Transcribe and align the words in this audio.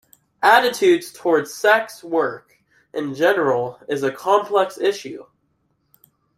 Attitudes 0.41 1.13
towards 1.13 1.53
sex 1.53 2.03
work 2.03 2.57
in 2.91 3.13
general 3.13 3.77
is 3.87 4.01
a 4.01 4.11
complex 4.11 4.79
issue. 4.79 5.25